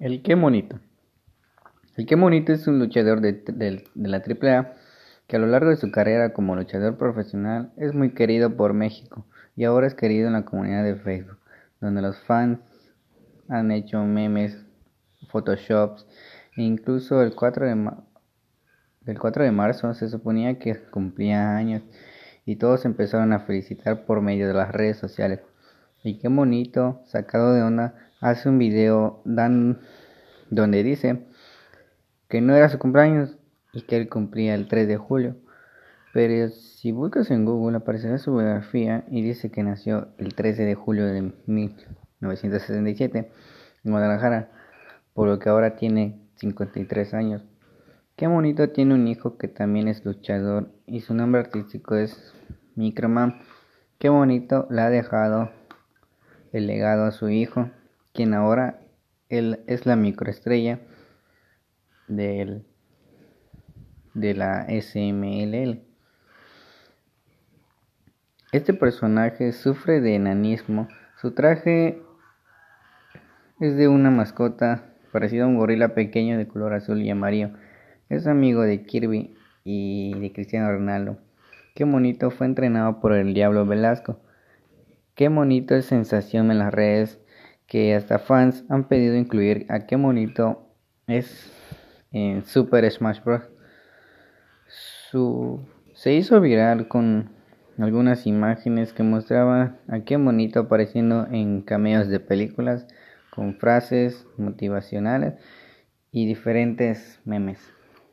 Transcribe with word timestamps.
El 0.00 0.22
Qué 0.22 0.34
Monito. 0.34 0.80
El 1.96 2.06
Qué 2.06 2.16
Monito 2.16 2.52
es 2.52 2.66
un 2.66 2.80
luchador 2.80 3.20
de, 3.20 3.32
de, 3.32 3.84
de 3.94 4.08
la 4.08 4.16
AAA 4.16 4.72
que 5.28 5.36
a 5.36 5.38
lo 5.38 5.46
largo 5.46 5.70
de 5.70 5.76
su 5.76 5.92
carrera 5.92 6.32
como 6.32 6.56
luchador 6.56 6.98
profesional 6.98 7.72
es 7.76 7.94
muy 7.94 8.10
querido 8.10 8.56
por 8.56 8.74
México 8.74 9.24
y 9.54 9.64
ahora 9.64 9.86
es 9.86 9.94
querido 9.94 10.26
en 10.26 10.32
la 10.32 10.44
comunidad 10.44 10.82
de 10.82 10.96
Facebook, 10.96 11.38
donde 11.80 12.02
los 12.02 12.18
fans 12.18 12.58
han 13.48 13.70
hecho 13.70 14.02
memes, 14.02 14.66
photoshops 15.30 16.06
e 16.56 16.62
incluso 16.62 17.22
el 17.22 17.34
4 17.36 17.66
de, 17.66 17.90
el 19.06 19.18
4 19.18 19.44
de 19.44 19.52
marzo 19.52 19.94
se 19.94 20.08
suponía 20.08 20.58
que 20.58 20.74
cumplía 20.90 21.56
años 21.56 21.82
y 22.44 22.56
todos 22.56 22.84
empezaron 22.84 23.32
a 23.32 23.40
felicitar 23.40 24.04
por 24.06 24.20
medio 24.20 24.48
de 24.48 24.54
las 24.54 24.72
redes 24.72 24.98
sociales. 24.98 25.40
Y 26.02 26.18
qué 26.18 26.28
bonito, 26.28 27.00
sacado 27.06 27.54
de 27.54 27.62
onda, 27.62 27.94
hace 28.24 28.48
un 28.48 28.58
video 28.58 29.20
dan, 29.26 29.80
donde 30.48 30.82
dice 30.82 31.26
que 32.28 32.40
no 32.40 32.56
era 32.56 32.70
su 32.70 32.78
cumpleaños 32.78 33.36
y 33.74 33.82
que 33.82 33.98
él 33.98 34.08
cumplía 34.08 34.54
el 34.54 34.66
3 34.66 34.88
de 34.88 34.96
julio. 34.96 35.36
Pero 36.14 36.48
si 36.48 36.90
buscas 36.90 37.30
en 37.30 37.44
Google 37.44 37.76
aparecerá 37.76 38.16
su 38.16 38.34
biografía 38.34 39.04
y 39.10 39.22
dice 39.22 39.50
que 39.50 39.62
nació 39.62 40.08
el 40.16 40.34
13 40.34 40.64
de 40.64 40.74
julio 40.74 41.04
de 41.04 41.32
1977 41.46 43.30
en 43.84 43.90
Guadalajara, 43.90 44.50
por 45.12 45.28
lo 45.28 45.38
que 45.38 45.50
ahora 45.50 45.76
tiene 45.76 46.18
53 46.36 47.12
años. 47.12 47.44
Qué 48.16 48.26
bonito 48.26 48.70
tiene 48.70 48.94
un 48.94 49.06
hijo 49.06 49.36
que 49.36 49.48
también 49.48 49.86
es 49.86 50.02
luchador 50.06 50.70
y 50.86 51.00
su 51.00 51.12
nombre 51.12 51.42
artístico 51.42 51.96
es 51.96 52.32
Microman. 52.74 53.42
Qué 53.98 54.08
bonito 54.08 54.66
le 54.70 54.80
ha 54.80 54.88
dejado 54.88 55.50
el 56.52 56.66
legado 56.66 57.04
a 57.04 57.10
su 57.10 57.28
hijo, 57.28 57.68
quien 58.14 58.32
ahora 58.32 58.80
él 59.28 59.64
es 59.66 59.84
la 59.84 59.96
microestrella 59.96 60.78
del, 62.08 62.64
de 64.14 64.34
la 64.34 64.66
SMLL. 64.68 65.82
Este 68.52 68.72
personaje 68.72 69.52
sufre 69.52 70.00
de 70.00 70.14
enanismo. 70.14 70.88
Su 71.20 71.32
traje 71.32 72.00
es 73.60 73.76
de 73.76 73.88
una 73.88 74.10
mascota 74.10 74.94
parecida 75.12 75.44
a 75.44 75.48
un 75.48 75.56
gorila 75.56 75.94
pequeño 75.94 76.38
de 76.38 76.46
color 76.46 76.74
azul 76.74 77.02
y 77.02 77.10
amarillo. 77.10 77.50
Es 78.08 78.28
amigo 78.28 78.62
de 78.62 78.84
Kirby 78.84 79.36
y 79.64 80.14
de 80.20 80.32
Cristiano 80.32 80.70
Ronaldo. 80.70 81.18
Qué 81.74 81.82
bonito 81.82 82.30
fue 82.30 82.46
entrenado 82.46 83.00
por 83.00 83.12
el 83.12 83.34
Diablo 83.34 83.66
Velasco. 83.66 84.20
Qué 85.16 85.28
bonito 85.28 85.74
es 85.74 85.86
sensación 85.86 86.52
en 86.52 86.58
las 86.58 86.72
redes 86.72 87.23
que 87.66 87.94
hasta 87.94 88.18
fans 88.18 88.64
han 88.68 88.88
pedido 88.88 89.16
incluir 89.16 89.66
a 89.68 89.86
qué 89.86 89.96
bonito 89.96 90.68
es 91.06 91.52
en 92.12 92.44
Super 92.44 92.90
Smash 92.90 93.20
Bros. 93.22 93.42
Se 95.94 96.12
hizo 96.12 96.40
viral 96.40 96.88
con 96.88 97.30
algunas 97.78 98.26
imágenes 98.26 98.92
que 98.92 99.02
mostraban 99.02 99.78
a 99.88 100.00
qué 100.00 100.16
bonito 100.16 100.60
apareciendo 100.60 101.28
en 101.30 101.62
cameos 101.62 102.08
de 102.08 102.20
películas 102.20 102.86
con 103.30 103.54
frases 103.56 104.26
motivacionales 104.36 105.34
y 106.10 106.26
diferentes 106.26 107.20
memes. 107.24 107.58